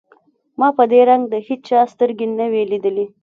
ما 0.59 0.67
په 0.77 0.83
دې 0.91 1.01
رنگ 1.09 1.23
د 1.29 1.35
هېچا 1.47 1.79
سترګې 1.93 2.27
نه 2.39 2.45
وې 2.51 2.63
ليدلې. 2.71 3.05